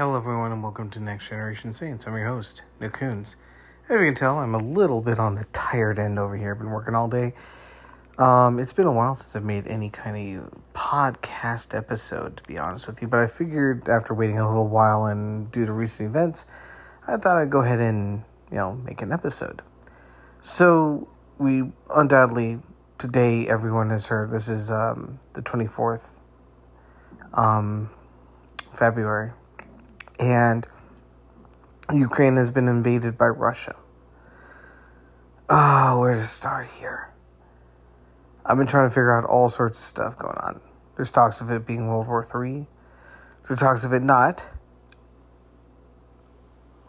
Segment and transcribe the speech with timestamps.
[0.00, 2.06] Hello, everyone, and welcome to Next Generation Saints.
[2.06, 3.36] I'm your host, Nick Kunze.
[3.86, 6.52] As you can tell, I'm a little bit on the tired end over here.
[6.52, 7.34] I've been working all day.
[8.16, 12.56] Um, it's been a while since I've made any kind of podcast episode, to be
[12.56, 16.08] honest with you, but I figured after waiting a little while and due to recent
[16.08, 16.46] events,
[17.06, 19.60] I thought I'd go ahead and, you know, make an episode.
[20.40, 22.60] So, we undoubtedly,
[22.96, 26.04] today, everyone has heard this is um, the 24th
[27.34, 27.90] um,
[28.72, 29.32] February
[30.20, 30.66] and
[31.92, 33.74] Ukraine has been invaded by Russia.
[35.48, 37.08] Oh, where to start here?
[38.44, 40.60] I've been trying to figure out all sorts of stuff going on.
[40.96, 42.66] There's talks of it being World War III.
[43.48, 44.44] There's talks of it not.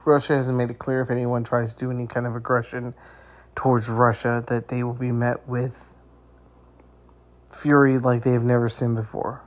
[0.03, 2.93] Russia hasn't made it clear if anyone tries to do any kind of aggression
[3.55, 5.93] towards Russia that they will be met with
[7.51, 9.43] fury like they have never seen before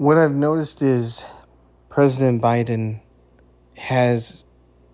[0.00, 1.26] what I've noticed is
[1.90, 3.02] President Biden
[3.76, 4.44] has,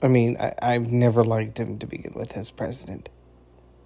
[0.02, 3.08] I mean, I, I've never liked him to begin with as president.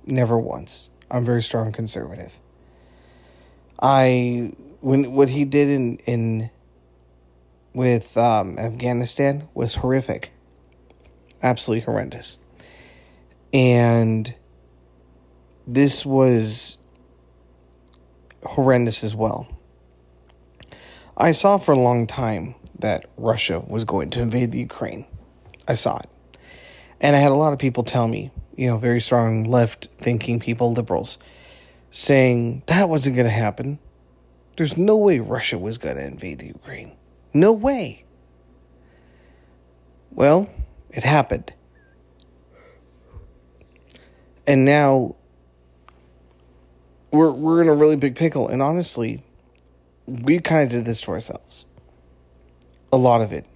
[0.06, 0.88] Never once.
[1.10, 2.40] I'm very strong conservative.
[3.82, 6.50] I when what he did in in
[7.74, 10.32] with um, Afghanistan was horrific,
[11.42, 12.38] absolutely horrendous,
[13.52, 14.34] and
[15.66, 16.78] this was
[18.42, 19.59] horrendous as well.
[21.20, 25.04] I saw for a long time that Russia was going to invade the Ukraine.
[25.68, 26.08] I saw it.
[26.98, 30.40] And I had a lot of people tell me, you know, very strong left thinking
[30.40, 31.18] people, liberals,
[31.90, 33.78] saying that wasn't going to happen.
[34.56, 36.96] There's no way Russia was going to invade the Ukraine.
[37.34, 38.04] No way.
[40.10, 40.48] Well,
[40.88, 41.52] it happened.
[44.46, 45.16] And now
[47.12, 49.22] we're we're in a really big pickle and honestly,
[50.10, 51.64] we kind of did this to ourselves.
[52.92, 53.46] A lot of it.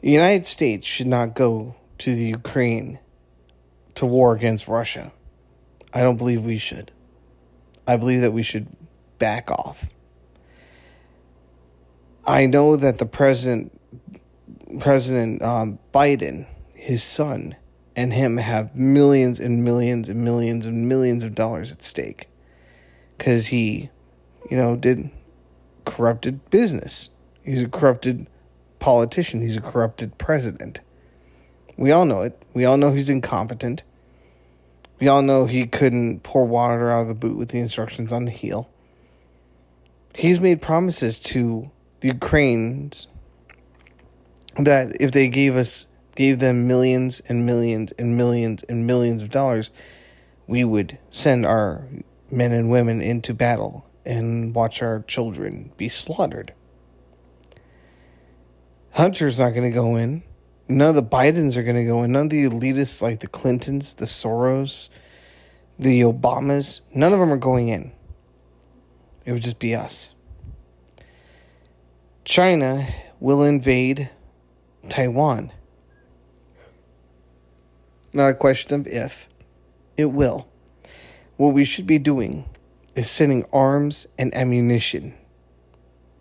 [0.00, 2.98] The United States should not go to the Ukraine
[3.94, 5.12] to war against Russia.
[5.92, 6.92] I don't believe we should.
[7.86, 8.68] I believe that we should
[9.18, 9.88] back off.
[12.26, 13.78] I know that the president,
[14.80, 17.56] President um, Biden, his son,
[17.96, 22.28] and him have millions and millions and millions and millions of dollars at stake
[23.16, 23.90] because he,
[24.50, 25.10] you know, did
[25.84, 27.10] corrupted business.
[27.42, 28.26] He's a corrupted
[28.78, 29.40] politician.
[29.40, 30.80] He's a corrupted president.
[31.76, 32.40] We all know it.
[32.52, 33.82] We all know he's incompetent.
[35.00, 38.24] We all know he couldn't pour water out of the boot with the instructions on
[38.24, 38.70] the heel.
[40.14, 41.70] He's made promises to
[42.00, 43.08] the Ukrainians
[44.56, 49.30] that if they gave us gave them millions and millions and millions and millions of
[49.30, 49.72] dollars,
[50.46, 51.88] we would send our
[52.30, 56.52] men and women into battle and watch our children be slaughtered.
[58.92, 60.22] Hunter's not going to go in.
[60.68, 62.12] None of the Bidens are going to go in.
[62.12, 64.88] None of the elitists like the Clintons, the Soros,
[65.78, 67.92] the Obamas, none of them are going in.
[69.24, 70.14] It would just be us.
[72.24, 72.86] China
[73.20, 74.10] will invade
[74.88, 75.52] Taiwan.
[78.12, 79.28] Not a question of if,
[79.96, 80.46] it will.
[81.36, 82.48] What we should be doing
[82.94, 85.14] is sending arms and ammunition,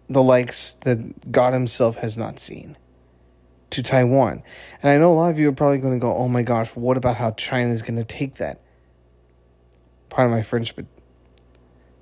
[0.10, 2.78] the likes that God Himself has not seen,
[3.70, 4.44] to Taiwan.
[4.82, 6.76] And I know a lot of you are probably going to go, oh my gosh,
[6.76, 8.62] what about how China is going to take that?
[10.10, 10.86] Pardon my French, but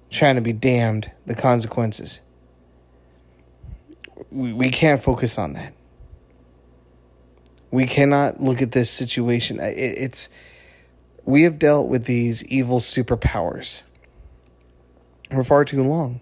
[0.09, 2.19] China be damned, the consequences.
[4.29, 5.73] We, we can't focus on that.
[7.71, 9.59] We cannot look at this situation.
[9.61, 10.29] It, it's
[11.23, 13.83] we have dealt with these evil superpowers
[15.31, 16.19] for far too long.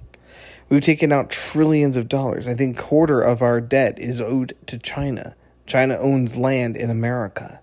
[0.70, 2.48] We've taken out trillions of dollars.
[2.48, 5.36] I think quarter of our debt is owed to China.
[5.66, 7.60] China owns land in America.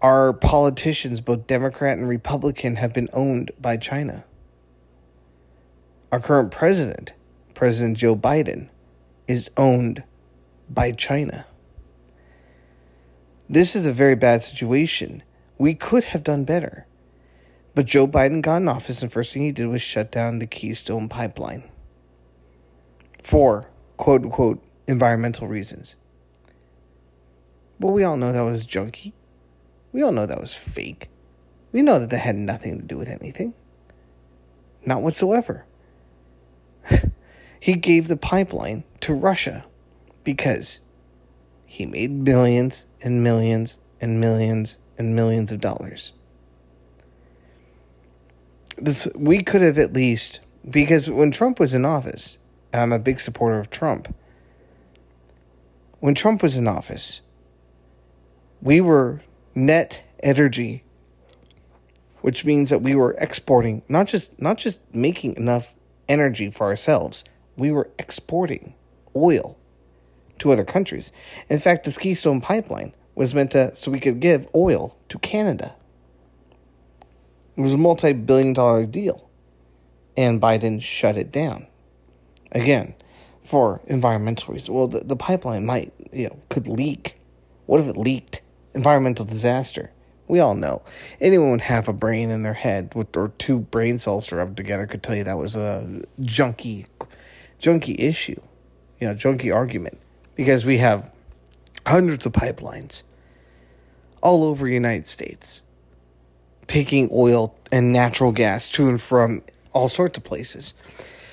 [0.00, 4.24] Our politicians, both Democrat and Republican, have been owned by China.
[6.12, 7.14] Our current president,
[7.54, 8.68] President Joe Biden,
[9.26, 10.04] is owned
[10.68, 11.46] by China.
[13.48, 15.22] This is a very bad situation.
[15.58, 16.86] We could have done better.
[17.74, 20.46] But Joe Biden got in office, and first thing he did was shut down the
[20.46, 21.64] Keystone Pipeline
[23.22, 25.96] for quote unquote environmental reasons.
[27.80, 29.12] But we all know that was junky.
[29.92, 31.08] We all know that was fake.
[31.72, 33.54] We know that that had nothing to do with anything.
[34.86, 35.64] Not whatsoever.
[37.60, 39.64] he gave the pipeline to Russia
[40.22, 40.80] because
[41.64, 46.12] he made millions and millions and millions and millions of dollars
[48.76, 52.38] this we could have at least because when Trump was in office,
[52.74, 54.12] and I'm a big supporter of Trump.
[56.00, 57.20] When Trump was in office,
[58.60, 59.22] we were
[59.54, 60.82] net energy,
[62.20, 65.74] which means that we were exporting, not just not just making enough
[66.08, 67.24] energy for ourselves,
[67.56, 68.74] we were exporting
[69.14, 69.56] oil
[70.40, 71.12] to other countries.
[71.48, 75.76] In fact, the Keystone Pipeline was meant to so we could give oil to Canada.
[77.56, 79.28] It was a multi-billion dollar deal.
[80.16, 81.66] And Biden shut it down.
[82.52, 82.94] Again,
[83.44, 84.70] for environmental reasons.
[84.70, 87.16] Well, the, the pipeline might, you know, could leak.
[87.66, 88.42] What if it leaked?
[88.74, 89.92] Environmental disaster.
[90.26, 90.82] We all know.
[91.20, 94.56] Anyone with half a brain in their head with or two brain cells to rub
[94.56, 96.86] together could tell you that was a junky
[97.60, 98.40] junky issue.
[99.00, 100.00] You know, junky argument.
[100.34, 101.12] Because we have
[101.86, 103.02] hundreds of pipelines
[104.22, 105.62] all over the United States
[106.66, 110.74] taking oil and natural gas to and from all sorts of places.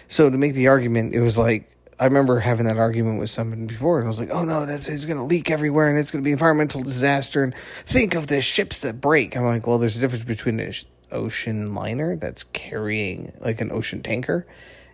[0.08, 3.68] So to make the argument, it was like I remember having that argument with someone
[3.68, 6.10] before, and I was like, "Oh no, that's it's going to leak everywhere, and it's
[6.10, 9.38] going to be environmental disaster." And think of the ships that break.
[9.38, 10.74] I'm like, "Well, there's a difference between an
[11.12, 14.48] ocean liner that's carrying like an ocean tanker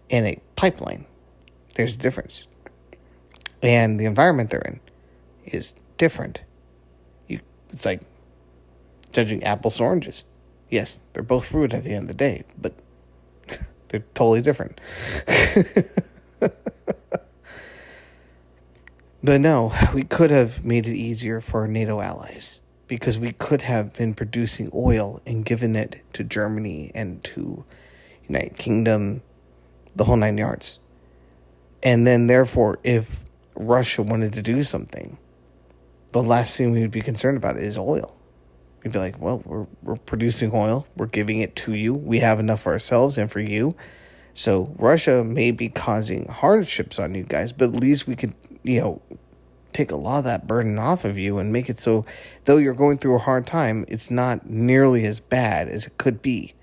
[0.09, 1.05] and a pipeline.
[1.75, 2.45] There's a difference,
[3.63, 4.81] and the environment they're in
[5.45, 6.41] is different.
[7.29, 7.39] You,
[7.69, 8.01] it's like
[9.17, 10.25] judging apples and oranges.
[10.69, 12.73] Yes, they're both fruit at the end of the day, but
[13.89, 14.79] they're totally different."
[19.23, 23.63] But no, we could have made it easier for our NATO allies because we could
[23.63, 27.65] have been producing oil and given it to Germany and to
[28.29, 29.21] United Kingdom,
[29.95, 30.79] the whole nine yards.
[31.83, 33.21] And then therefore if
[33.55, 35.17] Russia wanted to do something,
[36.13, 38.16] the last thing we would be concerned about is oil.
[38.83, 42.39] We'd be like, well, we're we're producing oil, we're giving it to you, we have
[42.39, 43.75] enough for ourselves and for you.
[44.33, 48.33] So Russia may be causing hardships on you guys, but at least we could
[48.67, 49.01] you know,
[49.73, 52.05] take a lot of that burden off of you and make it so
[52.45, 56.21] though you're going through a hard time, it's not nearly as bad as it could
[56.21, 56.53] be,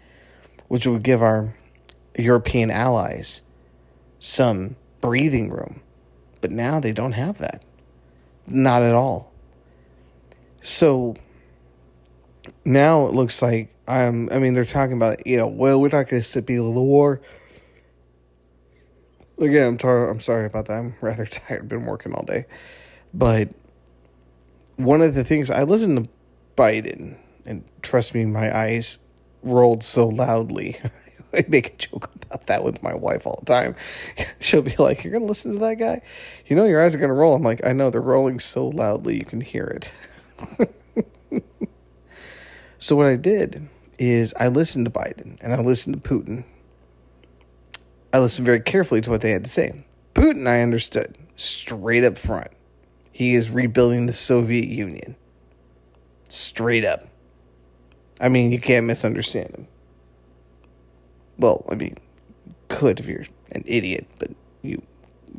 [0.68, 1.54] which would give our
[2.16, 3.42] European allies
[4.20, 5.80] some breathing room.
[6.40, 7.64] But now they don't have that.
[8.46, 9.32] Not at all.
[10.62, 11.16] So
[12.64, 14.30] now it looks like I'm.
[14.30, 16.80] I mean they're talking about you know well we're not going to sit people the
[16.80, 17.20] war
[19.38, 20.78] Again, I'm tar- I'm sorry about that.
[20.78, 21.62] I'm rather tired.
[21.62, 22.46] I've been working all day.
[23.12, 23.52] But
[24.76, 26.10] one of the things I listened to
[26.56, 28.98] Biden, and trust me, my eyes
[29.42, 30.78] rolled so loudly.
[31.34, 33.74] I make a joke about that with my wife all the time.
[34.40, 36.02] She'll be like, You're going to listen to that guy?
[36.46, 37.34] You know, your eyes are going to roll.
[37.34, 39.92] I'm like, I know, they're rolling so loudly you can hear it.
[42.84, 46.44] So, what I did is I listened to Biden and I listened to Putin
[48.14, 49.84] I listened very carefully to what they had to say.
[50.14, 52.46] Putin, I understood straight up front.
[53.10, 55.16] He is rebuilding the Soviet Union.
[56.28, 57.02] Straight up.
[58.20, 59.66] I mean, you can't misunderstand him.
[61.38, 61.96] Well, I mean,
[62.68, 64.30] could if you're an idiot, but
[64.62, 64.80] you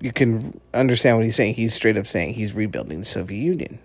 [0.02, 1.54] you can understand what he's saying.
[1.54, 3.80] He's straight up saying he's rebuilding the Soviet Union,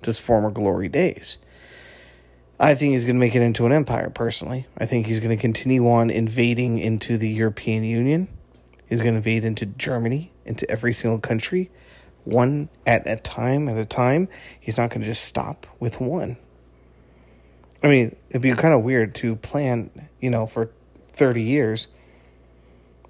[0.00, 1.38] just former glory days.
[2.62, 4.68] I think he's going to make it into an empire, personally.
[4.78, 8.28] I think he's going to continue on invading into the European Union.
[8.88, 11.72] He's going to invade into Germany, into every single country,
[12.22, 14.28] one at a time, at a time.
[14.60, 16.36] He's not going to just stop with one.
[17.82, 19.90] I mean, it'd be kind of weird to plan,
[20.20, 20.70] you know, for
[21.14, 21.88] 30 years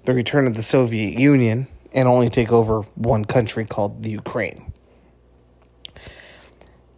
[0.05, 4.73] the return of the Soviet Union and only take over one country called the Ukraine.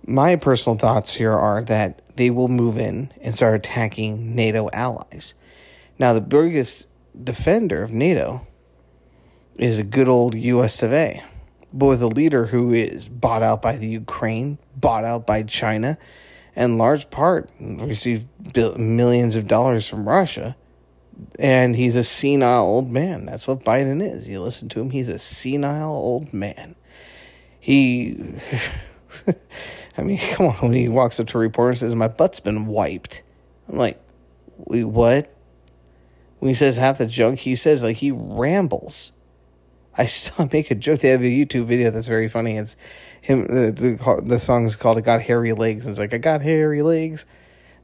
[0.08, 5.34] My personal thoughts here are that they will move in and start attacking NATO allies.
[6.00, 6.88] Now, the biggest
[7.22, 8.45] defender of NATO
[9.55, 11.24] is a good old US of A,
[11.74, 15.98] but with a leader who is bought out by the Ukraine, bought out by China,
[16.55, 18.25] and large part received
[18.77, 20.55] millions of dollars from Russia.
[21.39, 23.25] And he's a senile old man.
[23.25, 24.27] That's what Biden is.
[24.27, 26.75] You listen to him, he's a senile old man.
[27.60, 28.36] He.
[29.98, 32.40] I mean, come on, when he walks up to a reporter and says, My butt's
[32.40, 33.24] been wiped.
[33.70, 34.02] I'm like,
[34.58, 35.32] Wait, what?
[36.40, 39.12] When he says half the junk he says, like, he rambles.
[39.98, 41.00] I still make a joke.
[41.00, 42.58] They have a YouTube video that's very funny.
[42.58, 42.75] It's
[43.22, 45.88] him, the, the, the song is called I Got Hairy Legs.
[45.88, 47.25] It's like, I got hairy legs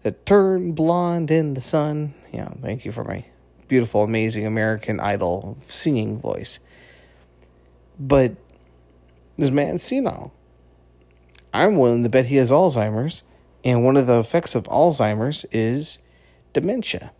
[0.03, 2.13] that turn blonde in the sun.
[2.31, 3.25] Yeah, thank you for my
[3.67, 6.59] beautiful, amazing American Idol singing voice.
[7.99, 8.35] But
[9.37, 10.33] this man's senile.
[11.53, 13.23] I'm willing to bet he has Alzheimer's,
[13.63, 15.99] and one of the effects of Alzheimer's is
[16.53, 17.11] dementia.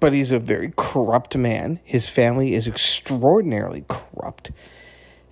[0.00, 1.80] but he's a very corrupt man.
[1.84, 4.50] His family is extraordinarily corrupt.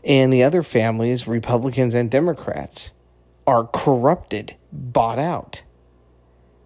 [0.05, 2.93] And the other families, Republicans and Democrats,
[3.47, 5.63] are corrupted, bought out.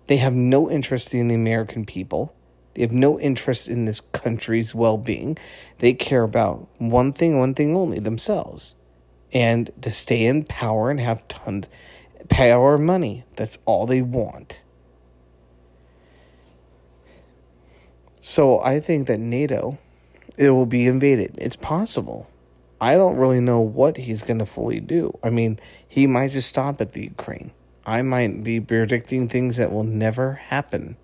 [0.09, 2.35] They have no interest in the American people.
[2.75, 5.39] They have no interest in this country's well being.
[5.81, 8.76] They care about one thing, one thing only themselves.
[9.37, 11.69] And to stay in power and have tons
[12.31, 13.25] power money.
[13.37, 14.63] That's all they want.
[18.23, 19.77] So I think that NATO
[20.39, 21.35] it will be invaded.
[21.37, 22.31] It's possible.
[22.81, 25.19] I don't really know what he's going to fully do.
[25.23, 27.51] I mean, he might just stop at the Ukraine.
[27.85, 30.97] I might be predicting things that will never happen.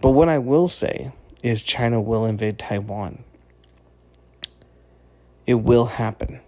[0.00, 1.10] But what I will say
[1.42, 3.24] is China will invade Taiwan.
[5.44, 6.40] It will happen.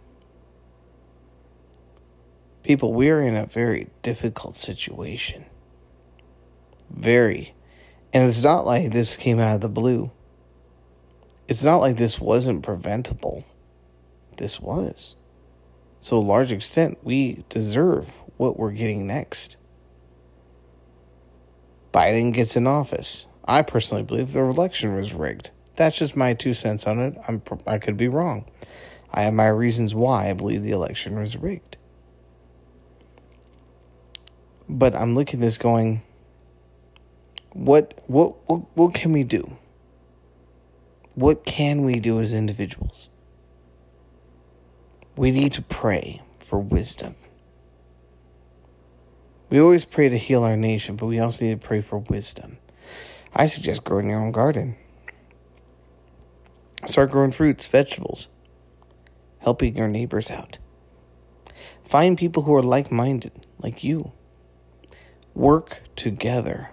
[2.62, 5.44] People, we are in a very difficult situation.
[6.90, 7.54] Very.
[8.12, 10.10] And it's not like this came out of the blue.
[11.48, 13.44] It's not like this wasn't preventable.
[14.36, 15.16] This was.
[15.98, 19.56] So, a large extent, we deserve what we're getting next.
[21.92, 23.26] Biden gets in office.
[23.44, 25.50] I personally believe the election was rigged.
[25.76, 27.16] That's just my two cents on it.
[27.28, 28.46] I'm, I could be wrong.
[29.12, 31.76] I have my reasons why I believe the election was rigged.
[34.72, 36.02] But I'm looking at this going,
[37.52, 39.58] what, what, what, what can we do?
[41.14, 43.10] What can we do as individuals?
[45.14, 47.16] We need to pray for wisdom.
[49.50, 52.56] We always pray to heal our nation, but we also need to pray for wisdom.
[53.36, 54.76] I suggest growing your own garden.
[56.86, 58.28] Start growing fruits, vegetables,
[59.40, 60.56] helping your neighbors out.
[61.84, 64.12] Find people who are like minded, like you.
[65.34, 66.70] Work together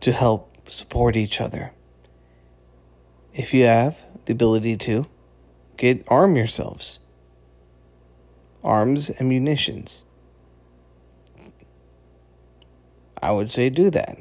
[0.00, 1.72] to help support each other.
[3.34, 5.06] If you have the ability to,
[5.76, 6.98] get arm yourselves.
[8.62, 10.04] Arms and munitions.
[13.20, 14.18] I would say do that.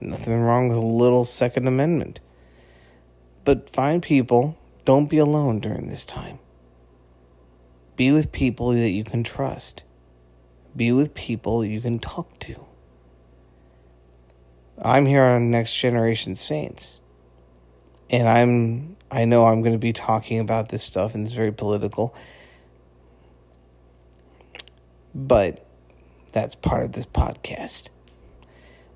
[0.00, 2.20] Nothing wrong with a little Second Amendment.
[3.44, 6.38] But find people, don't be alone during this time.
[7.96, 9.82] Be with people that you can trust.
[10.76, 12.66] Be with people you can talk to.
[14.82, 17.00] I'm here on Next Generation Saints.
[18.10, 21.52] And I'm I know I'm going to be talking about this stuff and it's very
[21.52, 22.14] political.
[25.14, 25.66] But
[26.32, 27.84] that's part of this podcast.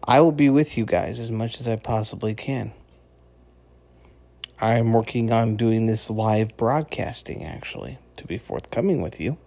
[0.04, 2.72] I will be with you guys as much as I possibly can.
[4.60, 9.38] I'm working on doing this live broadcasting actually to be forthcoming with you.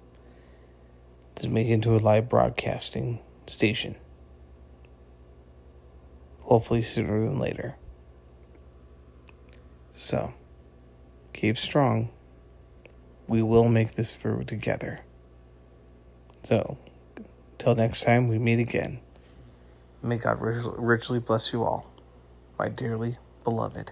[1.36, 3.96] To make it into a live broadcasting station
[6.44, 7.76] hopefully sooner than later.
[9.92, 10.34] So,
[11.34, 12.10] keep strong.
[13.28, 15.00] We will make this through together.
[16.44, 16.78] So,
[17.58, 19.00] till next time we meet again,
[20.02, 21.90] may God richly bless you all,
[22.60, 23.92] my dearly beloved.